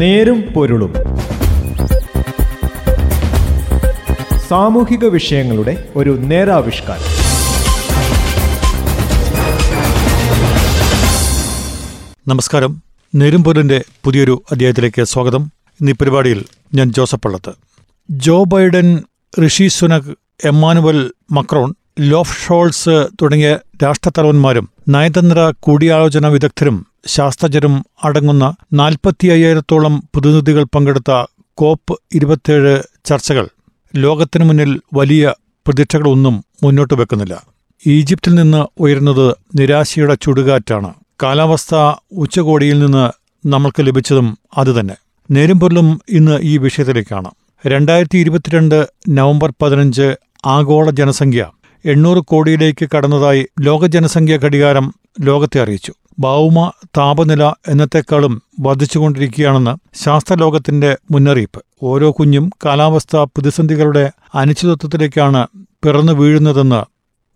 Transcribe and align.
നേരും 0.00 0.40
പൊരുളും. 0.40 0.94
സാമൂഹിക 4.48 5.04
വിഷയങ്ങളുടെ 5.04 5.88
ഒരു 5.96 6.10
നേരാവിഷ്കാരം. 6.10 7.02
നമസ്കാരം. 12.28 12.68
നേരും 12.68 12.82
നെരുമ്പൊലിന്റെ 13.14 13.84
പുതിയൊരു 14.04 14.42
അധ്യായത്തിലേക്ക് 14.52 15.04
സ്വാഗതം. 15.04 15.42
ഇന്ന് 15.80 15.92
ഈ 15.92 15.94
പരിപാടിയിൽ 15.94 16.44
ഞാൻ 16.74 16.92
Joseph 16.92 17.20
Pallath. 17.20 17.52
Joe 18.10 18.44
Biden 18.44 19.02
Rishi 19.46 19.68
Sunak 19.68 20.14
Emmanuel 20.44 21.12
Macron 21.30 21.74
Olaf 22.00 22.46
Scholz 22.46 23.08
തുടങ്ങിയ 23.22 23.58
രാഷ്ട്രത്തലവന്മാരും 23.82 24.68
നയതന്ത്ര 24.88 25.52
കൂടിയാലോചന 25.60 26.26
വിദഗ്ധരും 26.26 26.89
ശാസ്ത്രജ്ഞരും 27.06 27.84
അടങ്ങുന്ന 28.04 28.54
നാൽപ്പത്തി 28.72 29.26
അയ്യായിരത്തോളം 29.26 30.02
പ്രതിനിധികൾ 30.14 30.64
പങ്കെടുത്ത 30.64 31.24
കോപ്പ് 31.54 31.98
ഇരുപത്തിയേഴ് 32.14 32.82
ചർച്ചകൾ 33.04 33.48
ലോകത്തിനു 33.96 34.44
മുന്നിൽ 34.44 34.80
വലിയ 34.94 35.34
പ്രതീക്ഷകളൊന്നും 35.66 36.44
മുന്നോട്ട് 36.62 36.94
വെക്കുന്നില്ല. 36.94 37.42
ഈജിപ്തിൽ 37.86 38.34
നിന്ന് 38.34 38.66
ഉയരുന്നത് 38.78 39.36
നിരാശയുടെ 39.54 40.16
ചുടുകാറ്റാണ്. 40.22 40.94
കാലാവസ്ഥ 41.22 41.74
ഉച്ചകോടിയിൽ 42.12 42.78
നിന്ന് 42.78 43.10
നമ്മൾക്ക് 43.48 43.86
ലഭിച്ചതും 43.86 44.38
അതുതന്നെ. 44.56 44.96
നേരുംപൊരുളും 45.30 46.00
ഇന്ന് 46.08 46.38
ഈ 46.42 46.58
വിഷയത്തിലേക്കാണ്. 46.58 47.30
രണ്ടായിരത്തി 47.66 48.18
ഇരുപത്തിരണ്ട് 48.18 48.88
നവംബർ 49.08 49.52
പതിനഞ്ച് 49.62 50.16
ആഗോള 50.46 50.90
ജനസംഖ്യ 50.90 51.50
എണ്ണൂറ് 51.84 52.18
കോടിയിലേക്ക് 52.18 52.88
കടന്നതായി 52.96 53.46
ലോക 53.60 53.86
ജനസംഖ്യ 53.86 54.36
ഘടികാരം 54.36 54.94
ലോകത്തെ 55.20 55.60
അറിയിച്ചു. 55.62 55.94
ഭൗമ 56.20 56.72
താപനില 56.98 57.44
എന്നത്തെക്കാളും 57.68 58.42
വർദ്ധിച്ചുകൊണ്ടിരിക്കുകയാണെന്ന് 58.60 59.74
ശാസ്ത്രലോകത്തിന്റെ 60.04 60.96
മുന്നറിയിപ്പ്. 61.10 61.60
ഓരോ 61.82 62.10
കുഞ്ഞും 62.10 62.50
കാലാവസ്ഥാ 62.66 63.24
പ്രതിസന്ധികളുടെ 63.24 64.04
അനിശ്ചിതത്വത്തിലേക്കാണ് 64.34 65.46
പിറന്നു 65.84 66.12
വീഴുന്നതെന്ന് 66.12 66.80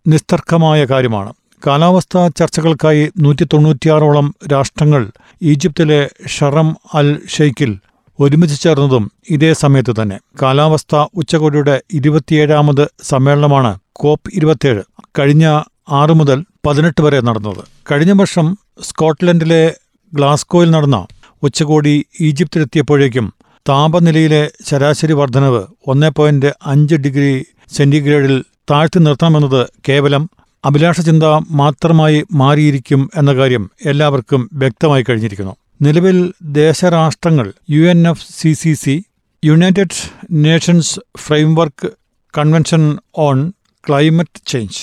നിസ്തർക്കമായ 0.05 0.85
കാര്യമാണ്. 0.85 1.33
കാലാവസ്ഥാ 1.67 2.27
ചർച്ചകൾക്കായി 2.27 3.11
നൂറ്റി 3.19 3.45
തൊണ്ണൂറ്റിയാറോളം 3.53 4.35
രാഷ്ട്രങ്ങൾ 4.51 5.11
ഈജിപ്തിലെ 5.41 6.09
ഷറം 6.27 6.77
അൽ 6.93 7.19
ഷെയ്ഖിൽ 7.35 7.71
ഒരുമിച്ച് 8.19 8.61
ചേർന്നതും 8.61 9.11
ഇതേ 9.29 9.53
സമയത്ത് 9.53 9.93
തന്നെ. 10.01 10.17
കാലാവസ്ഥാ 10.41 11.07
ഉച്ചകോടിയുടെ 11.15 11.81
ഇരുപത്തിയേഴാമത് 11.93 12.85
സമ്മേളനമാണ് 13.03 13.71
കോപ്പ് 13.93 14.29
ഇരുപത്തിയേഴ് 14.33 14.83
കഴിഞ്ഞ 15.19 15.45
ആറ് 15.89 16.13
മുതൽ 16.19 16.45
പതിനെട്ട് 16.65 17.01
വരെ 17.01 17.21
നടന്നത്. 17.21 17.63
കഴിഞ്ഞ 17.91 18.13
വർഷം 18.21 18.45
സ്കോട്ട്ലൻഡിലെ 18.81 19.75
ഗ്ലാസ്കോയിൽ 20.13 20.71
നടന്ന 20.71 21.07
ഉച്ചകോടി 21.43 22.05
ഈജിപ്തിലെത്തിയപ്പോഴേക്കും 22.21 23.33
താപനിലയിലെ 23.69 24.51
ശരാശരി 24.65 25.13
വർധനവ് 25.13 25.61
ഒന്നേ 25.87 26.09
പോയിന്റ് 26.09 26.53
അഞ്ച് 26.65 26.95
ഡിഗ്രി 26.95 27.45
സെന്റിഗ്രേഡിൽ 27.73 28.43
താഴ്ത്തി 28.71 28.99
നിർത്തണമെന്നത് 28.99 29.67
കേവലം 29.89 30.29
അഭിലാഷചിന്ത 30.65 31.23
മാത്രമായി 31.51 32.23
മാറിയിരിക്കും 32.31 33.09
എന്ന 33.15 33.33
കാര്യം 33.33 33.71
എല്ലാവർക്കും 33.85 34.49
വ്യക്തമായി 34.53 35.03
കഴിഞ്ഞിരിക്കുന്നു. 35.09 35.55
നിലവിൽ 35.81 36.33
ദേശരാഷ്ട്രങ്ങൾ 36.43 37.53
U 37.69 37.83
N 37.83 38.07
F 38.07 38.25
C 38.39 38.53
C 38.53 38.73
C 38.73 39.05
United 39.45 39.97
Nations 40.31 40.99
framework 41.17 41.89
convention 42.37 42.97
on 43.17 43.51
climate 43.87 44.41
change. 44.47 44.79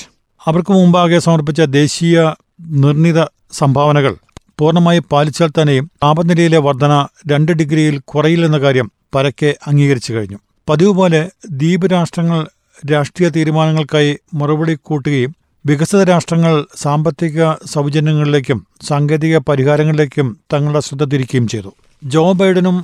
അവർക്ക് 0.47 0.73
മുമ്പാകെ 0.73 1.19
സമർപ്പിച്ച 1.19 1.61
ദേശീയ 1.61 2.33
നിർണിത 2.61 3.21
സംഭാവനകൾ. 3.53 4.15
പൂർണമായി 4.59 4.99
പാലിച്ചാൽ 5.13 5.49
തന്നെയും 5.49 5.91
താപനിലയിലെ 6.03 6.59
വർധന 6.59 7.07
രണ്ട് 7.27 7.53
ഡിഗ്രിയിൽ 7.53 7.99
കുറയില്ലെന്ന 7.99 8.59
കാര്യം 8.59 8.91
പരക്കെ 9.15 9.57
അംഗീകരിച്ചു 9.67 10.13
കഴിഞ്ഞു. 10.13 10.39
പതിവ് 10.69 10.93
പോലെ 10.93 11.31
ദ്വീപ് 11.51 11.87
രാഷ്ട്രങ്ങൾ 11.93 12.47
രാഷ്ട്രീയ 12.93 13.29
തീരുമാനങ്ങൾക്കായി 13.29 14.19
മറുപടി 14.35 14.79
കൂട്ടുകയും 14.83 15.35
വികസിത 15.67 16.03
രാഷ്ട്രങ്ങൾ 16.03 16.67
സാമ്പത്തിക 16.77 17.53
സൗജന്യങ്ങളിലേക്കും 17.67 18.67
സാങ്കേതിക 18.83 19.39
പരിഹാരങ്ങളിലേക്കും 19.39 20.37
തങ്ങളുടെ 20.53 20.81
ശ്രദ്ധ 20.81 21.05
തിരിക്കുകയും 21.05 21.49
ചെയ്തു. 21.49 21.71
ജോ 22.05 22.33
ബൈഡനും 22.33 22.77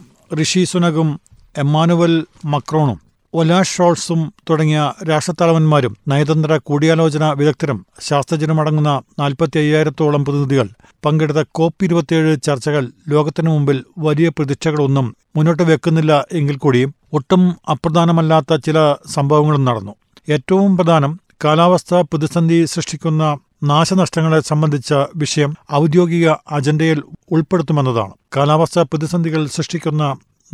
ഋഷി 0.43 0.65
സുനകും 0.65 1.21
എമ്മാനുവൽ 1.59 2.27
മക്രോണും 2.45 2.99
ഒലാഷ് 3.35 3.75
ഷോൾസും 3.75 4.33
തുടങ്ങിയ 4.49 4.93
രാഷ്ട്രത്തലവന്മാരും 5.09 5.97
നയതന്ത്ര 6.09 6.57
കൂടിയാലോചന 6.65 7.25
വിദഗ്ധരും 7.33 7.87
ശാസ്ത്രജ്ഞരുമടങ്ങുന്ന 8.01 8.93
നാൽപ്പത്തി 9.19 9.59
അയ്യായിരത്തോളം 9.59 10.25
പ്രതിനിധികൾ 10.25 10.69
പങ്കെടുത്ത 11.07 11.45
കോപ്പ് 11.53 11.85
ഇരുപത്തിയേഴ് 11.85 12.37
ചർച്ചകൾ 12.45 12.85
ലോകത്തിനു 13.09 13.51
മുമ്പിൽ 13.51 13.85
വലിയ 13.99 14.29
പ്രതീക്ഷകളൊന്നും 14.29 15.09
മുന്നോട്ട് 15.37 15.63
വെക്കുന്നില്ല 15.63 16.25
എങ്കിൽ 16.33 16.57
കൂടിയും 16.57 16.95
ഒട്ടും 17.13 17.57
അപ്രധാനമല്ലാത്ത 17.69 18.57
ചില 18.57 18.79
സംഭവങ്ങളും 19.15 19.65
നടന്നു. 19.65 19.93
ഏറ്റവും 20.29 20.77
പ്രധാനം 20.77 21.13
കാലാവസ്ഥാ 21.45 22.01
പ്രതിസന്ധി 22.01 22.65
സൃഷ്ടിക്കുന്ന 22.65 23.25
നാശനഷ്ടങ്ങളെ 23.63 24.41
സംബന്ധിച്ച 24.41 24.93
വിഷയം 25.17 25.55
ഔദ്യോഗിക 25.75 26.27
അജണ്ടയിൽ 26.51 26.99
ഉൾപ്പെടുത്തുമെന്നതാണ്. 27.33 28.13
കാലാവസ്ഥാ 28.37 28.83
പ്രതിസന്ധികൾ 28.83 29.47
സൃഷ്ടിക്കുന്ന 29.47 30.03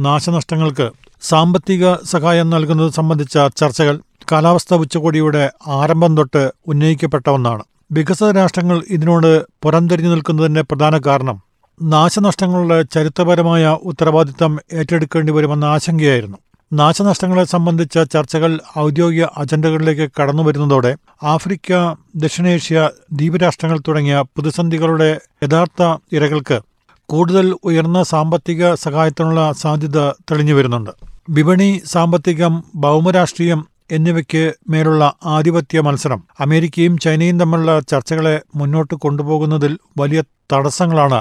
നാശനഷ്ടങ്ങൾക്ക് 0.00 0.91
സാമ്പത്തിക 1.22 1.94
സഹായം 1.94 2.50
നൽകുന്നത് 2.50 2.93
സംബന്ധിച്ച 2.93 3.38
ചർച്ചകൾ 3.56 4.00
കാലാവസ്ഥാ 4.32 4.77
ഉച്ചകോടിയുടെ 4.77 5.50
ആരംഭം 5.66 6.16
തൊട്ട് 6.16 6.53
ഉന്നയിക്കപ്പെട്ട 6.66 7.28
ഒന്നാണ്. 7.28 7.65
വികസിത 7.93 8.31
രാഷ്ട്രങ്ങൾ 8.31 8.82
ഇതിനോട് 8.88 9.44
പുറംതിരിഞ്ഞു 9.62 10.10
നിൽക്കുന്നതിന്റെ 10.10 10.62
പ്രധാന 10.62 11.00
കാരണം 11.06 11.43
നാശനഷ്ടങ്ങളുടെ 11.82 12.82
ചരിത്രപരമായ 12.82 13.78
ഉത്തരവാദിത്തം 13.82 14.59
ഏറ്റെടുക്കേണ്ടി 14.72 15.32
വരുമെന്ന 15.32 15.65
ആശങ്കയായിരുന്നു. 15.65 16.38
നാശനഷ്ടങ്ങളെ 16.72 17.44
സംബന്ധിച്ച 17.44 17.99
ചർച്ചകൾ 17.99 18.59
ഔദ്യോഗിക 18.78 19.25
അജണ്ടകളിലേക്ക് 19.25 20.11
കടന്നു 20.21 20.43
വരുന്നതോടെ 20.43 20.97
ആഫ്രിക്ക 21.22 21.72
ദക്ഷിണേഷ്യ 22.16 22.91
ദ്വീപ് 23.12 23.43
രാഷ്ട്രങ്ങൾ 23.43 23.78
തുടങ്ങിയ 23.78 24.21
പ്രതിസന്ധികളുടെ 24.21 25.21
യഥാർത്ഥ 25.43 25.97
ഇരകൾക്ക് 26.12 26.74
കൂടുതൽ 27.09 27.55
ഉയർന്ന 27.65 28.03
സാമ്പത്തിക 28.03 28.75
സഹായത്തിനുള്ള 28.75 29.53
സാധ്യത 29.53 29.99
തെളിഞ്ഞു 30.31 30.55
വരുന്നുണ്ട്. 30.55 30.91
വിപണി 31.31 31.83
സാമ്പത്തികം 31.87 32.65
ഭൗമരാഷ്ട്രീയം 32.77 33.65
എന്നിവയ്ക്ക് 33.91 34.55
മേലുള്ള 34.71 35.13
ആധിപത്യ 35.25 35.81
മത്സരം 35.81 36.25
അമേരിക്കയും 36.41 36.99
ചൈനയും 36.99 37.41
തമ്മിലുള്ള 37.41 37.81
ചർച്ചകളെ 37.81 38.43
മുന്നോട്ട് 38.57 38.95
കൊണ്ടുപോകുന്നതിൽ 38.95 39.79
വലിയ 39.99 40.23
തടസ്സങ്ങളാണ് 40.53 41.21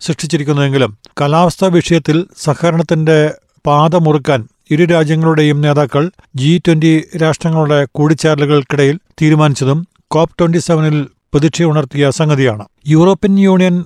സൃഷ്ടിച്ചിരിക്കുന്നതെങ്കിലും 0.00 0.98
കാലാവസ്ഥാ 1.20 1.66
വിഷയത്തിൽ 1.68 2.26
സഹകരണത്തിന്റെ 2.36 3.34
പാത 3.66 3.96
മുറുക്കാൻ 3.96 4.48
ഇരു 4.70 4.84
രാജ്യങ്ങളുടെയും 4.84 5.60
നേതാക്കൾ 5.60 6.10
ജി 6.36 6.62
ട്വന്റി 6.66 6.92
രാഷ്ട്രങ്ങളുടെ 7.22 7.86
കൂടിച്ചേരലുകൾക്കിടയിൽ 7.94 8.96
തീരുമാനിച്ചതും 9.22 9.86
കോപ്പ് 10.10 10.38
ട്വന്റി 10.38 10.58
സെവനിൽ 10.58 10.96
പ്രതീക്ഷയുണർത്തിയ 11.32 12.10
സംഗതിയാണ്. 12.10 12.64
യൂറോപ്യൻ 12.86 13.40
യൂണിയൻ 13.40 13.84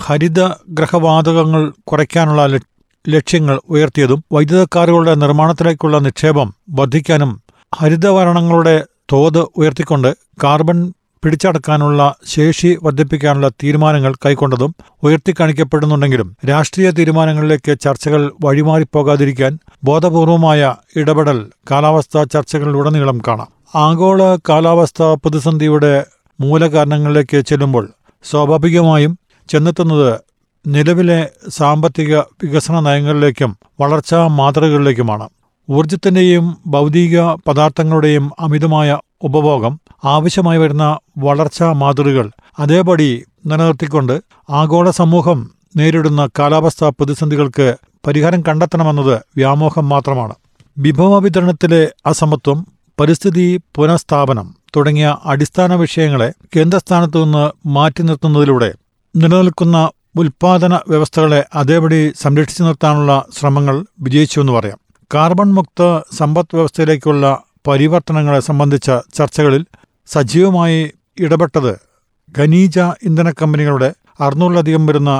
ഹരിത 0.00 0.40
ഗ്രഹവാതകങ്ങൾ 0.68 1.72
കുറയ്ക്കാനുള്ള 1.84 2.42
ലക്ഷ്യങ്ങൾ 3.08 3.60
ഉയർത്തിയതും 3.70 4.24
വൈദ്യുത 4.32 4.66
കാറുകളുടെ 4.76 5.14
നിർമ്മാണത്തിലേക്കുള്ള 5.14 5.98
നിക്ഷേപം 5.98 6.54
വർദ്ധിക്കാനും 6.70 7.30
ഹരിതവരണങ്ങളുടെ 7.78 8.84
തോത് 9.12 9.38
ഉയർത്തിക്കൊണ്ട് 9.56 10.16
കാർബൺ 10.44 10.92
പിടിച്ചടക്കാനുള്ള 11.22 12.14
ശേഷി 12.26 12.78
വർദ്ധിപ്പിക്കാനുള്ള 12.82 13.48
തീരുമാനങ്ങൾ 13.48 14.14
കൈക്കൊണ്ടതും 14.26 14.74
ഉയർത്തിക്കാണിക്കപ്പെടുന്നുണ്ടെങ്കിലും 15.02 16.36
രാഷ്ട്രീയ 16.48 16.90
തീരുമാനങ്ങളിലേക്ക് 16.90 17.80
ചർച്ചകൾ 17.80 18.32
വഴിമാറിപ്പോകാതിരിക്കാൻ 18.44 19.58
ബോധപൂർവമായ 19.84 20.74
ഇടപെടൽ 20.96 21.38
കാലാവസ്ഥാ 21.70 22.24
ചർച്ചകളിലുടനീളം 22.24 23.20
കാണാം. 23.28 23.48
ആഗോള 23.74 24.36
കാലാവസ്ഥാ 24.48 25.14
പ്രതിസന്ധിയുടെ 25.14 26.06
മൂലകാരണങ്ങളിലേക്ക് 26.40 27.40
ചെല്ലുമ്പോൾ 27.46 27.88
സ്വാഭാവികമായും 28.24 29.18
ചെന്നെത്തുന്നത് 29.50 30.10
നിലവിലെ 30.66 31.18
സാമ്പത്തിക 31.48 32.16
വികസന 32.16 32.80
നയങ്ങളിലേക്കും 32.80 33.50
വളർച്ചാ 33.80 34.26
മാതൃകകളിലേക്കുമാണ്. 34.26 35.28
ഊർജത്തിന്റെയും 35.68 36.56
ഭൗതിക 36.66 37.20
പദാർത്ഥങ്ങളുടെയും 37.20 38.30
അമിതമായ 38.40 38.98
ഉപഭോഗം 39.22 39.80
ആവശ്യമായി 40.04 40.58
വരുന്ന 40.58 40.98
വളർച്ചാ 41.18 41.72
മാതൃകകൾ 41.72 42.30
അതേപടി 42.58 43.08
നിലനിർത്തിക്കൊണ്ട് 43.46 44.22
ആഗോള 44.50 44.90
സമൂഹം 44.90 45.38
നേരിടുന്ന 45.76 46.28
കാലാവസ്ഥാ 46.38 46.88
പ്രതിസന്ധികൾക്ക് 46.88 47.76
പരിഹാരം 48.06 48.40
കണ്ടെത്തണമെന്നത് 48.48 49.22
വ്യാമോഹം 49.36 49.88
മാത്രമാണ്. 49.88 50.34
വിഭവ 50.78 51.18
വിതരണത്തിലെ 51.18 51.92
അസമത്വം 52.06 52.58
പരിസ്ഥിതി 53.00 53.60
പുനഃസ്ഥാപനം 53.76 54.54
തുടങ്ങിയ 54.76 55.16
അടിസ്ഥാന 55.24 55.74
വിഷയങ്ങളെ 55.74 56.32
കേന്ദ്രസ്ഥാനത്തു 56.56 57.18
നിന്ന് 57.24 57.44
മാറ്റി 57.68 58.02
നിർത്തുന്നതിലൂടെ 58.02 58.70
നിലനിൽക്കുന്ന 59.20 59.78
ഉൽപാദന 60.16 60.74
വ്യവസ്ഥകളെ 60.88 61.38
അതേപടി 61.54 61.98
സംരക്ഷിച്ചു 62.22 62.62
നിർത്താനുള്ള 62.64 63.12
ശ്രമങ്ങൾ 63.38 63.76
വിജയിച്ചുവെന്ന് 64.00 64.52
പറയാം. 64.52 64.78
കാർബൺ 65.14 65.48
മുക്ത 65.54 65.82
സമ്പദ് 66.18 66.54
വ്യവസ്ഥയിലേക്കുള്ള 66.56 67.24
പരിവർത്തനങ്ങളെ 67.68 68.40
സംബന്ധിച്ച 68.40 68.88
ചർച്ചകളിൽ 69.14 69.62
സജീവമായി 70.08 70.80
ഇടപെട്ടത് 71.18 71.72
ഖനീജ 72.38 72.78
ഇന്ധന 73.02 73.30
കമ്പനികളുടെ 73.30 73.90
അറുന്നൂറിലധികം 74.20 74.86
വരുന്ന 74.86 75.10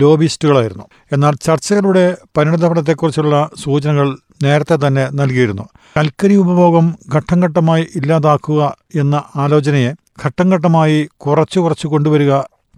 ലോബിസ്റ്റുകളായിരുന്നു. 0.00 0.86
എന്നാൽ 1.12 1.34
ചർച്ചകളുടെ 1.42 2.04
പരിണിതഫലത്തെക്കുറിച്ചുള്ള 2.36 3.34
സൂചനകൾ 3.62 4.08
നേരത്തെ 4.42 4.76
തന്നെ 4.86 5.04
നൽകിയിരുന്നു. 5.20 5.64
കൽക്കരി 5.96 6.36
ഉപഭോഗം 6.36 6.86
ഘട്ടം 7.14 7.38
ഘട്ടമായി 7.44 7.84
ഇല്ലാതാക്കുക 7.96 8.60
എന്ന 8.94 9.16
ആലോചനയെ 9.36 9.92
ഘട്ടം 10.26 10.48
ഘട്ടമായി 10.54 11.08
കുറച്ചു 11.16 11.58
കുറച്ചു 11.60 11.86
കൊണ്ടുവരിക 11.88 12.32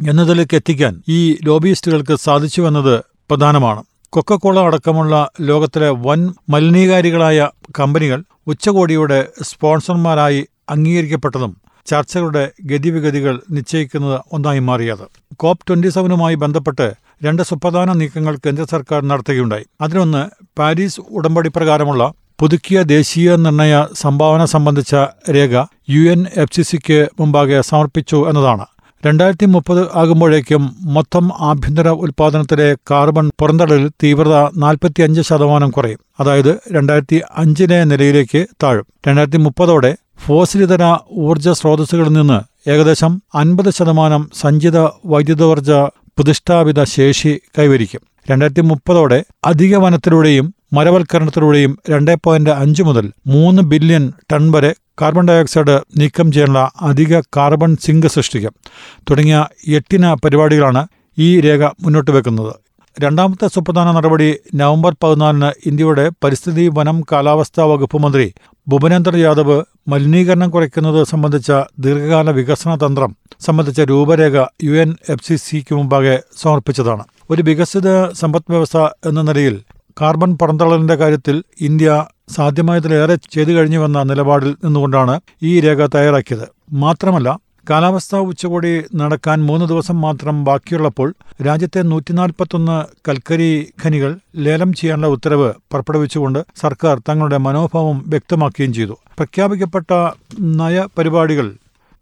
എന്നതിലേക്ക് 0.09 0.57
എത്തിക്കാൻ 0.57 1.03
ഈ 1.09 1.37
ലോബിയിസ്റ്റുകൾക്ക് 1.45 2.15
സാധിച്ചുവെന്നത് 2.17 3.01
പ്രധാനമാണ്. 3.31 3.83
കൊക്കക്കോള 4.09 4.59
അടക്കമുള്ള 4.59 5.31
ലോകത്തിലെ 5.41 5.89
വൻ 5.89 6.21
മലിനീകാരികളായ 6.49 7.49
കമ്പനികൾ 7.79 8.25
ഉച്ചകോടിയുടെ 8.47 9.29
സ്പോൺസർമാരായി 9.43 10.47
അംഗീകരിക്കപ്പെട്ടതും 10.71 11.53
ചർച്ചകളുടെ 11.87 12.51
ഗതിവിഗതികൾ 12.65 13.41
നിശ്ചയിക്കുന്നത് 13.51 14.21
ഒന്നായി 14.33 14.59
മാറിയത്. 14.59 15.05
കോപ്പ് 15.35 15.67
ട്വന്റി 15.69 15.89
സെവനുമായി 15.89 16.35
ബന്ധപ്പെട്ട് 16.35 16.95
രണ്ട് 17.25 17.43
സുപ്രധാന 17.43 17.93
നീക്കങ്ങൾ 17.93 18.37
കേന്ദ്ര 18.47 18.65
സർക്കാർ 18.65 19.01
നടത്തുകയുണ്ടായി. 19.03 19.65
അതിനൊന്ന് 19.81 20.23
പാരീസ് 20.59 21.01
ഉടമ്പടി 21.11 21.49
പ്രകാരമുള്ള 21.49 22.13
പുതുക്കിയ 22.41 22.83
ദേശീയ 22.83 23.37
നിർണയ 23.37 23.87
സംഭാവന 23.95 24.45
സംബന്ധിച്ച 24.45 24.95
രേഖ 25.31 25.55
യു 25.91 26.11
എൻ 26.11 26.27
എഫ് 26.37 26.55
സി 26.57 26.63
സിക്ക് 26.63 27.09
മുമ്പാകെ 27.21 27.61
സമർപ്പിച്ചു 27.61 28.29
എന്നതാണ്. 28.29 28.67
രണ്ടായിരത്തി 29.07 29.47
മുപ്പത് 29.47 29.89
ആകുമ്പോഴേക്കും 29.95 30.77
മൊത്തം 30.81 31.31
ആഭ്യന്തര 31.41 31.89
ഉൽപാദനത്തിലെ 31.89 32.77
കാർബൺ 32.91 33.31
പുറന്തള്ളൽ 33.39 33.89
തീവ്രത 34.03 34.49
നാൽപ്പത്തിയഞ്ച് 34.57 35.21
ശതമാനം 35.21 35.71
കുറയും. 35.71 35.99
അതായത് 36.21 36.61
രണ്ടായിരത്തി 36.73 37.21
അഞ്ചിലെ 37.37 37.85
നിലയിലേക്ക് 37.85 38.47
താഴും. 38.63 38.85
രണ്ടായിരത്തി 39.09 39.37
മുപ്പതോടെ 39.37 39.97
ഫോസിലിതര 40.27 40.97
ഊർജ 41.19 41.49
സ്രോതസ്സുകളിൽ 41.49 42.13
നിന്ന് 42.13 42.41
ഏകദേശം 42.71 43.23
അൻപത് 43.35 43.71
ശതമാനം 43.71 44.31
സഞ്ചിത 44.41 44.79
വൈദ്യുതോർജ 45.07 45.71
പ്രതിഷ്ഠാപിത 46.19 46.85
ശേഷി 46.85 47.41
കൈവരിക്കും. 47.59 48.01
രണ്ടായിരത്തി 48.31 48.61
മുപ്പതോടെ 48.61 49.25
അധിക 49.45 49.77
വനത്തിലൂടെയും 49.77 50.55
മരവൽക്കരണത്തിലൂടെയും 50.73 51.79
രണ്ട് 51.91 52.15
പോയിന്റ് 52.25 52.51
അഞ്ച് 52.51 52.83
മുതൽ 52.83 53.13
മൂന്ന് 53.27 53.63
ബില്യൺ 53.63 54.13
ടൺ 54.33 54.51
വരെ 54.51 54.75
കാർബൺ 55.03 55.29
ഡയോക്സൈഡ് 55.29 55.81
നീക്കം 55.99 56.33
ചെയ്യാനുള്ള 56.33 56.71
അധിക 56.81 57.21
കാർബൺ 57.37 57.77
സിങ്ക് 57.77 58.07
സൃഷ്ടിക്കും. 58.07 58.55
തുടങ്ങിയ 59.11 59.47
എട്ടിന 59.69 60.15
പരിപാടികളാണ് 60.15 60.87
ഈ 61.19 61.41
രേഖ 61.41 61.63
മുന്നോട്ട് 61.65 62.11
വെക്കുന്നത്. 62.11 62.53
രണ്ടാമത്തെ 63.03 63.47
സുപ്രധാന 63.47 63.93
നടപടി 63.93 64.37
നവംബർ 64.55 64.97
പതിനാലിന് 65.03 65.51
ഇന്ത്യയുടെ 65.67 66.11
പരിസ്ഥിതി 66.25 66.69
വനം 66.69 67.05
കാലാവസ്ഥാ 67.13 67.65
വകുപ്പ് 67.65 67.99
മന്ത്രി 68.03 68.27
ഭുവനേന്ദ്ര 68.69 69.17
യാദവ് 69.17 69.63
മലിനീകരണം 69.89 70.51
കുറയ്ക്കുന്നത് 70.51 71.05
സംബന്ധിച്ച 71.05 71.53
ദീർഘകാല 71.81 72.31
വികസന 72.31 72.75
തന്ത്രം 72.75 73.17
സംബന്ധിച്ച 73.41 73.81
രൂപരേഖ 73.81 74.45
യു 74.65 74.71
എൻ 74.71 74.95
എഫ് 75.09 75.25
സി 75.29 75.37
സിക്ക് 75.37 75.75
മുമ്പാകെ 75.75 76.23
സമർപ്പിച്ചതാണ്. 76.43 77.05
ഒരു 77.31 77.43
വികസിത 77.43 77.89
സമ്പദ് 78.13 78.51
വ്യവസ്ഥ 78.51 78.79
എന്ന 79.09 79.23
നിലയിൽ 79.23 79.57
കാർബൺ 80.01 80.37
പുറന്തള്ളലിന്റെ 80.37 80.95
കാര്യത്തിൽ 80.95 81.43
ഇന്ത്യ 81.61 82.07
സാധ്യമായതിലേറെ 82.29 83.17
ചെയ്തു 83.35 83.53
കഴിഞ്ഞുവെന്ന 83.53 84.03
നിലപാടിൽ 84.03 84.57
നിന്നുകൊണ്ടാണ് 84.65 85.21
ഈ 85.43 85.61
രേഖ 85.61 85.87
തയ്യാറാക്കിയത്. 85.87 86.47
മാത്രമല്ല 86.73 87.39
കാലാവസ്ഥാ 87.71 88.19
ഉച്ചകോടി 88.19 88.83
നടക്കാൻ 88.95 89.47
മൂന്ന് 89.47 89.67
ദിവസം 89.67 90.01
മാത്രം 90.01 90.45
ബാക്കിയുള്ളപ്പോൾ 90.45 91.15
രാജ്യത്തെ 91.47 91.83
നൂറ്റിനാൽപ്പത്തൊന്ന് 91.83 92.77
കൽക്കരി 93.09 93.73
ഖനികൾ 93.85 94.19
ലേലം 94.37 94.73
ചെയ്യാനുള്ള 94.73 95.07
ഉത്തരവ് 95.07 95.53
പുറപ്പെടുവിച്ചുകൊണ്ട് 95.73 96.41
സർക്കാർ 96.61 96.99
തങ്ങളുടെ 97.09 97.37
മനോഭാവം 97.37 98.05
വ്യക്തമാക്കുകയും 98.07 98.73
ചെയ്തു. 98.73 98.97
പ്രഖ്യാപിക്കപ്പെട്ട 99.19 99.91
നയപരിപാടികൾ 100.61 101.49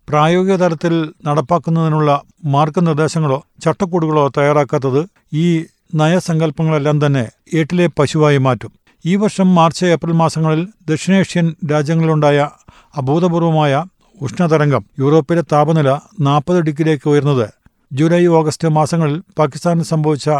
പ്രായോഗിക 0.08 0.56
തലത്തിൽ 0.56 0.94
നടപ്പാക്കുന്നതിനുള്ള 1.26 2.10
മാർഗനിർദ്ദേശങ്ങളോ 2.44 3.42
ചട്ടക്കൂടുകളോ 3.64 4.28
തയ്യാറാക്കാത്തത് 4.38 5.02
ഈ 5.32 5.46
നയസങ്കല്പങ്ങളെല്ലാം 5.94 7.06
തന്നെ 7.06 7.28
ഏട്ടിലെ 7.54 7.86
പശുവായി 7.86 8.38
മാറ്റും. 8.38 8.72
ഈ 9.06 9.16
വർഷം 9.16 9.54
മാർച്ച് 9.54 9.86
ഏപ്രിൽ 9.86 10.12
മാസങ്ങളിൽ 10.12 10.68
ദക്ഷിണേഷ്യൻ 10.88 11.54
രാജ്യങ്ങളിലുണ്ടായ 11.70 12.48
അഭൂതപൂർവമായ 12.96 13.84
ഉഷ്ണതരംഗം 14.20 14.84
യൂറോപ്പിലെ 14.98 15.42
താപനില 15.52 15.98
നാൽപ്പത് 16.20 16.60
ഡിഗ്രിയിലേക്ക് 16.60 17.08
ഉയർന്നത് 17.08 17.48
ജൂലൈ 17.92 18.26
ഓഗസ്റ്റ് 18.26 18.68
മാസങ്ങളിൽ 18.68 19.22
പാകിസ്ഥാനിൽ 19.38 19.84
സംഭവിച്ച 19.84 20.30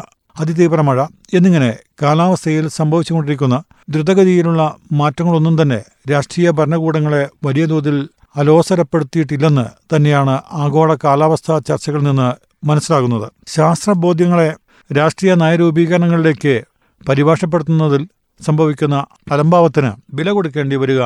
അതിതീവ്ര 0.40 0.80
മഴ 0.80 1.06
എന്നിങ്ങനെ 1.34 1.76
കാലാവസ്ഥയിൽ 2.02 2.68
സംഭവിച്ചുകൊണ്ടിരിക്കുന്ന 2.68 3.62
ദ്രുതഗതിയിലുള്ള 3.90 4.76
മാറ്റങ്ങളൊന്നും 4.92 5.62
തന്നെ 5.62 5.84
രാഷ്ട്രീയ 6.10 6.50
ഭരണകൂടങ്ങളെ 6.50 7.28
വലിയ 7.44 7.64
തോതിൽ 7.64 8.08
അലോസരപ്പെടുത്തിയിട്ടില്ലെന്ന് 8.36 9.96
തന്നെയാണ് 9.96 10.40
ആഗോള 10.52 10.96
കാലാവസ്ഥാ 11.04 11.58
ചർച്ചകളിൽ 11.58 12.04
നിന്ന് 12.04 12.28
മനസ്സിലാകുന്നത്. 12.66 13.32
ശാസ്ത്രബോധ്യങ്ങളെ 13.48 14.54
രാഷ്ട്രീയ 14.96 15.34
നയരൂപീകരണങ്ങളിലേക്ക് 15.34 16.62
പരിഭാഷപ്പെടുത്തുന്നതിൽ 17.08 18.08
സംഭവിക്കുന്ന 18.40 19.06
അലംഭാവത്തിന് 19.32 19.90
വില 20.14 20.30
കൊടുക്കേണ്ടി 20.30 20.76
വരിക 20.76 21.02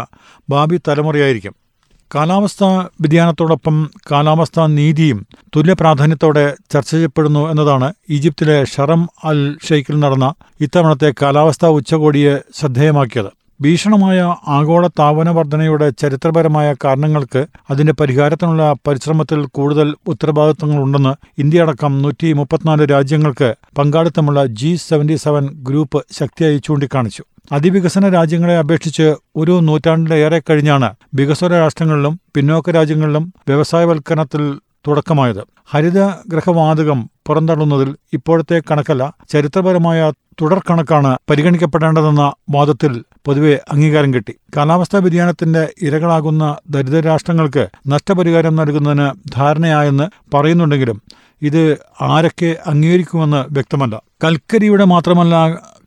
ഭാവി 0.49 0.81
തലമുറയായിരിക്കും. 0.89 1.55
കാലാവസ്ഥാ 2.15 2.69
വ്യതിയാനത്തോടൊപ്പം 3.01 3.91
കാലാവസ്ഥാ 4.11 4.67
നീതിയും 4.67 5.27
തുല്യ 5.57 5.73
പ്രാധാന്യത്തോടെ 5.73 6.55
ചർച്ച 6.73 6.91
ചെയ്യപ്പെടുന്നു 6.91 7.51
എന്നതാണ് 7.51 7.93
ഈജിപ്തിലെ 8.11 8.65
ഷറം 8.65 9.09
അൽ 9.25 9.59
ഷെയ്ഖിൽ 9.69 10.01
നടന്ന 10.01 10.35
ഇത്തവണത്തെ 10.61 11.13
കാലാവസ്ഥാ 11.23 11.69
ഉച്ചകോടിയെ 11.69 12.41
ശ്രദ്ധേയമാക്കിയത്. 12.59 13.42
ഭീഷണമായ 13.63 14.19
ആഗോള 14.49 14.85
താപന 14.99 15.31
വർധനയുടെ 15.31 15.87
ചരിത്രപരമായ 16.01 16.69
കാരണങ്ങൾക്ക് 16.85 17.43
അതിന്റെ 17.71 17.93
പരിഹാരത്തിനുള്ള 18.01 18.65
പരിശ്രമത്തിൽ 18.89 19.41
കൂടുതൽ 19.47 19.89
ഉത്തരവാദിത്തങ്ങളുണ്ടെന്ന് 20.09 21.13
ഇന്ത്യ 21.39 21.63
അടക്കം 21.63 21.93
നൂറ്റി 22.03 22.33
മുപ്പത്തിനാല് 22.33 22.87
രാജ്യങ്ങൾക്ക് 22.91 23.51
പങ്കാളിത്തമുള്ള 23.79 24.47
ജി 24.61 24.71
സെവന്റി 24.89 25.17
സെവൻ 25.17 25.47
ഗ്രൂപ്പ് 25.69 26.01
ശക്തിയായി 26.19 26.59
ചൂണ്ടിക്കാണിച്ചു. 26.59 27.23
അതിവികസന 27.53 28.09
രാജ്യങ്ങളെ 28.09 28.59
അപേക്ഷിച്ച് 28.59 29.07
ഒരു 29.37 29.61
നൂറ്റാണ്ടിലേറെ 29.61 30.43
കഴിഞ്ഞാണ് 30.51 30.91
വികസ്വര 31.15 31.53
രാഷ്ട്രങ്ങളിലും 31.53 32.21
പിന്നോക്ക 32.35 32.71
രാജ്യങ്ങളിലും 32.71 33.25
വ്യവസായവൽക്കരണത്തിൽ 33.49 34.45
തുടക്കമായത്. 34.87 35.43
ഹരിതഗ്രഹവാതകം 35.71 37.01
പുറന്തള്ളുന്നതിൽ 37.27 37.91
ഇപ്പോഴത്തെ 38.13 38.63
കണക്കല്ല 38.71 39.03
ചരിത്രപരമായ 39.33 40.13
തുടർ 40.41 40.59
കണക്കാണ് 40.59 41.11
പരിഗണിക്കപ്പെടേണ്ടതെന്ന 41.31 42.25
വാദത്തിൽ 42.51 42.93
പൊതുവെ 43.25 43.61
അംഗീകാരം 43.73 44.15
കിട്ടി. 44.15 44.35
കാലാവസ്ഥാ 44.57 44.99
വ്യതിയാനത്തിന്റെ 44.99 45.69
ഇരകളാകുന്ന 45.83 46.57
ദരിദ്ര 46.71 47.01
രാഷ്ട്രങ്ങൾക്ക് 47.01 47.69
നഷ്ടപരിഹാരം 47.87 48.57
നൽകുന്നതിന് 48.57 49.11
ധാരണയായെന്ന് 49.37 50.37
പറയുന്നുണ്ടെങ്കിലും 50.37 51.03
ഇത് 51.43 51.77
ആരൊക്കെ 52.01 52.57
അംഗീകരിക്കുമെന്ന് 52.67 53.45
വ്യക്തമല്ല. 53.53 54.03
കൽക്കരിയുടെ 54.25 54.85
മാത്രമല്ല 54.85 55.37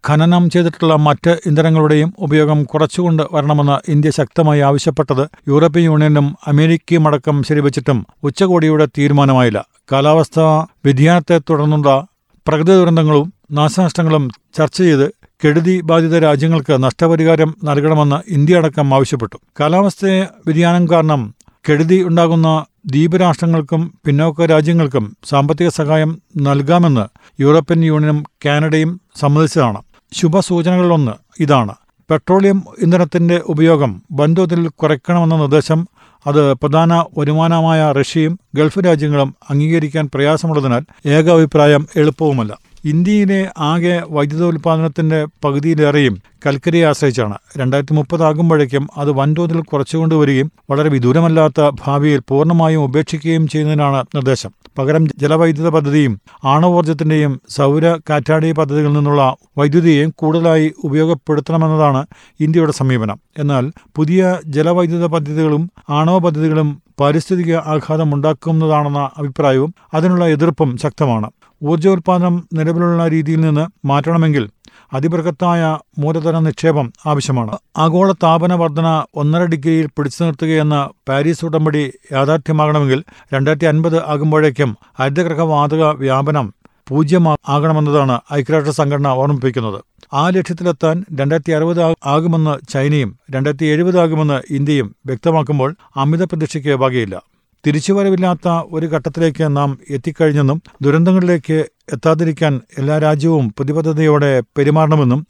ഖനനം 0.10 0.50
ചെയ്തിട്ടുള്ള 0.50 0.96
മറ്റ് 0.96 1.38
ഇന്ധനങ്ങളുടെയും 1.46 2.14
ഉപയോഗം 2.20 2.64
കുറച്ചുകൊണ്ട് 2.64 3.24
വരണമെന്ന് 3.32 3.92
ഇന്ത്യ 3.92 4.12
ശക്തമായി 4.12 4.60
ആവശ്യപ്പെട്ടത് 4.60 5.28
യൂറോപ്യൻ 5.48 5.84
യൂണിയനും 5.84 6.26
അമേരിക്കയും 6.48 6.48
അമേരിക്കയുമടക്കം 6.48 7.44
ശരിവച്ചിട്ടും 7.44 8.06
ഉച്ചകോടിയുടെ 8.24 8.86
തീരുമാനമായില്ല. 8.86 9.66
കാലാവസ്ഥാ 9.92 10.68
വ്യതിയാനത്തെ 10.86 11.38
തുടർന്നുള്ള 11.38 12.06
പ്രകൃതി 12.48 12.72
ദുരന്തങ്ങളും 12.72 13.34
നാശനഷ്ടങ്ങളും 13.52 14.30
ചർച്ച 14.58 14.78
ചെയ്ത് 14.78 15.25
കെടുതി 15.46 15.82
ബാധിത 15.82 16.20
രാജ്യങ്ങൾക്ക് 16.20 16.84
നഷ്ടപരിഹാരം 16.84 17.56
നൽകണമെന്ന് 17.64 18.16
ഇന്ത്യ 18.28 18.58
അടക്കം 18.58 18.94
ആവശ്യപ്പെട്ടു. 18.94 19.38
കാലാവസ്ഥാ 19.60 20.28
വ്യതിയാനം 20.46 20.88
കാരണം 20.90 21.36
കെടുതി 21.70 22.04
ഉണ്ടാകുന്ന 22.04 22.66
ദ്വീപ് 22.86 23.22
രാഷ്ട്രങ്ങൾക്കും 23.22 23.94
പിന്നോക്ക 24.06 24.46
രാജ്യങ്ങൾക്കും 24.46 25.18
സാമ്പത്തിക 25.30 25.70
സഹായം 25.70 26.22
നൽകാമെന്ന് 26.38 27.06
യൂറോപ്യൻ 27.42 27.86
യൂണിയനും 27.86 28.24
കാനഡയും 28.46 29.02
സമ്മതിച്ചതാണ്. 29.20 29.82
ശുഭസൂചനകളിലൊന്ന് 30.14 31.12
ഇതാണ്. 31.40 31.76
പെട്രോളിയം 32.12 32.64
ഇന്ധനത്തിന്റെ 32.80 33.42
ഉപയോഗം 33.46 34.02
വൻതോതിൽ 34.12 34.68
കുറയ്ക്കണമെന്ന 34.68 35.36
നിർദ്ദേശം 35.36 35.88
അത് 36.28 36.54
പ്രധാന 36.54 37.06
വരുമാനമായ 37.18 37.92
റഷ്യയും 37.92 38.40
ഗൾഫ് 38.56 38.80
രാജ്യങ്ങളും 38.86 39.36
അംഗീകരിക്കാൻ 39.50 40.10
പ്രയാസമുള്ളതിനാൽ 40.14 40.84
ഏകാഭിപ്രായം 41.06 41.88
എളുപ്പവുമല്ല. 41.96 42.58
ഇന്ത്യയിലെ 42.86 43.50
ആകെ 43.68 44.02
വൈദ്യുതോൽപാദനത്തിന്റെ 44.10 45.20
പകുതിയിലേറെയും 45.44 46.16
കൽക്കരിയെ 46.46 46.86
ആശ്രയിച്ചാണ്. 46.86 47.38
രണ്ടായിരത്തി 47.58 47.94
മുപ്പതാകുമ്പോഴേക്കും 47.94 48.88
അത് 48.98 49.12
വൻതോതിൽ 49.12 49.62
കുറച്ചുകൊണ്ടുവരികയും 49.62 50.52
വളരെ 50.70 50.90
വിദൂരമല്ലാത്ത 50.90 51.72
ഭാവിയിൽ 51.86 52.22
പൂർണമായും 52.30 52.84
ഉപേക്ഷിക്കുകയും 52.84 53.48
ചെയ്യുന്നതിനാണ് 53.48 54.06
നിർദ്ദേശം. 54.16 54.52
പകരം 54.78 55.08
ജലവൈദ്യുത 55.18 55.70
പദ്ധതിയും 55.70 56.14
ആണവോർജത്തിന്റെയും 56.44 57.42
സൗര 57.50 57.96
കാറ്റാടി 58.10 58.52
പദ്ധതികളിൽ 58.52 58.94
നിന്നുള്ള 58.94 59.36
വൈദ്യുതിയെയും 59.58 60.14
കൂടുതലായി 60.18 60.74
ഉപയോഗപ്പെടുത്തണമെന്നതാണ് 60.84 62.06
ഇന്ത്യയുടെ 62.40 62.72
സമീപനം. 62.72 63.20
എന്നാൽ 63.38 63.72
പുതിയ 63.96 64.22
ജലവൈദ്യുത 64.46 65.06
പദ്ധതികളും 65.06 65.72
ആണവ 65.90 66.18
പദ്ധതികളും 66.18 66.70
പാരിസ്ഥിതിക 67.00 67.56
ആഘാതം 67.56 68.16
ഉണ്ടാക്കുന്നതാണെന്ന 68.16 69.10
അഭിപ്രായവും 69.18 69.74
അതിനുള്ള 69.94 70.28
എതിർപ്പും 70.28 70.78
ശക്തമാണ്. 70.78 71.30
ഊർജോൽപാദനം 71.66 72.48
നിലവിലുള്ള 72.54 73.08
രീതിയിൽ 73.08 73.42
നിന്ന് 73.42 73.88
മാറ്റണമെങ്കിൽ 73.88 74.50
അതിബൃഹത്തായ 74.94 75.78
മൂലധന 76.00 76.40
നിക്ഷേപം 76.40 76.94
ആവശ്യമാണ്. 77.06 77.58
ആഗോള 77.78 78.12
താപന 78.12 78.54
വർധന 78.54 79.04
ഒന്നര 79.16 79.44
ഡിഗ്രിയിൽ 79.44 79.88
പിടിച്ചു 79.88 80.24
നിർത്തുകയെന്ന 80.24 80.90
പാരീസ് 81.10 81.46
ഉടമ്പടി 81.46 81.92
യാഥാർത്ഥ്യമാകണമെങ്കിൽ 82.12 83.04
രണ്ടായിരത്തി 83.34 83.66
അൻപത് 83.66 84.06
ആകുമ്പോഴേക്കും 84.06 84.78
ഹരിതഗ്രഹ 85.00 85.42
വാതക 85.42 85.84
വ്യാപനം 85.84 86.54
പൂജ്യമാകണമെന്നതാണ് 86.90 88.20
ഐക്യരാഷ്ട്ര 88.34 88.72
സംഘടന 88.72 89.08
ഓർമ്മിപ്പിക്കുന്നത്. 89.08 89.80
ആ 90.14 90.30
ലക്ഷ്യത്തിലെത്താൻ 90.30 91.06
രണ്ടായിരത്തി 91.20 91.52
അറുപത് 91.52 91.96
ആകുമെന്ന് 92.06 92.54
ചൈനയും 92.70 93.20
രണ്ടായിരത്തി 93.32 93.66
എഴുപത് 93.66 94.00
ആകുമെന്ന് 94.00 94.42
ഇന്ത്യയും 94.54 94.96
വ്യക്തമാക്കുമ്പോൾ 95.06 95.76
അമിത 95.96 96.24
പ്രതീക്ഷയ്ക്ക് 96.24 96.70
വകയില്ല. 96.70 97.35
തിരിച്ചുവരവില്ലാത്ത 97.68 98.48
ഒരു 98.72 98.86
ഘട്ടത്തിലേക്ക് 98.86 99.58
നാം 99.58 99.80
എത്തിക്കഴിഞ്ഞെന്നും 99.90 100.62
ദുരന്തങ്ങളിലേക്ക് 100.82 101.58
എത്താതിരിക്കാൻ 101.94 102.62
എല്ലാ 102.78 103.00
രാജ്യവും 103.00 103.50
പ്രതിബദ്ധതയോടെ 103.50 104.44
പെരുമാറണമെന്നും 104.58 105.22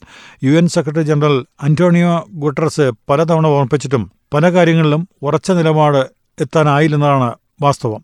U 0.44 0.52
N 0.52 0.68
secretary 0.68 1.04
general 1.04 1.46
Antonio 1.64 2.26
Guterres 2.34 2.92
പലതവണ 3.10 3.48
ഓർമ്മിപ്പിച്ചിട്ടും 3.48 4.12
പല 4.34 4.52
കാര്യങ്ങളിലും 4.52 5.08
ഉറച്ച 5.22 5.52
നിലപാട് 5.52 6.02
എത്താനായില്ലെന്നതാണ് 6.42 7.34
വാസ്തവം. 7.62 8.02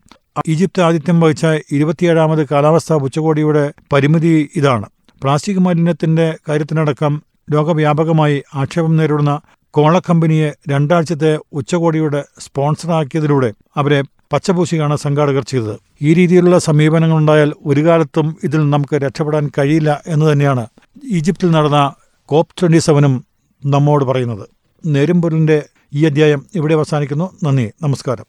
ഈജിപ്ത് 0.48 0.82
ആതിഥ്യം 0.82 1.20
വഹിച്ച 1.20 1.46
ഇരുപത്തിയേഴാമത് 1.72 2.46
കാലാവസ്ഥാ 2.50 2.96
ഉച്ചകോടിയുടെ 2.96 3.72
പരിമിതി 3.92 4.50
ഇതാണ്. 4.56 4.86
പ്ലാസ്റ്റിക് 5.22 5.58
മാലിന്യത്തിന്റെ 5.58 6.36
കാര്യത്തിനടക്കം 6.48 7.22
ലോകവ്യാപകമായി 7.50 8.42
ആക്ഷേപം 8.54 8.96
നേരിടുന്ന 8.96 9.40
കോള 9.74 9.98
കമ്പനിയെ 9.98 10.52
രണ്ടാഴ്ചത്തെ 10.68 11.38
ഉച്ചകോടിയുടെ 11.52 12.24
സ്പോൺസറാക്കിയതിലൂടെ 12.38 13.52
അവരെ 13.76 14.02
പച്ചപൂശിയാണ് 14.32 14.96
സംഘാടകർ 14.96 15.42
ചെയ്തത്. 15.42 15.76
ഈ 16.02 16.14
രീതിയിലുള്ള 16.14 16.58
സമീപനങ്ങളുണ്ടായാൽ 16.58 17.52
ഒരു 17.66 17.84
കാലത്തും 17.84 18.36
ഇതിൽ 18.44 18.70
നമുക്ക് 18.70 18.94
രക്ഷപ്പെടാൻ 18.94 19.50
കഴിയില്ല 19.58 20.02
എന്ന് 20.06 20.32
തന്നെയാണ് 20.32 20.66
ഈജിപ്തിൽ 21.12 21.50
നടന്ന 21.50 21.94
കോപ് 22.26 22.46
ട്വന്റി 22.60 22.78
സെവനും 22.78 23.24
നമ്മോട് 23.66 24.04
പറയുന്നത്. 24.04 24.48
നേരുംപൊരുളിന്റെ 24.86 25.62
ഈ 25.94 26.06
അധ്യായം 26.06 26.46
ഇവിടെ 26.54 26.74
അവസാനിക്കുന്നു. 26.74 27.30
നന്ദി. 27.44 27.70
നമസ്കാരം. 27.82 28.26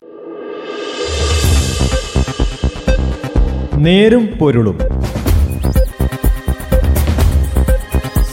നേരും 3.84 4.26
പൊരുളും 4.42 4.80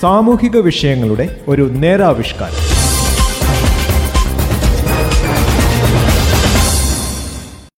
സാമൂഹിക 0.00 0.57
വിഷയങ്ങളുടെ 0.57 1.40
ഒരു 1.49 1.62
നേരാവിഷ്കാരം. 1.62 2.70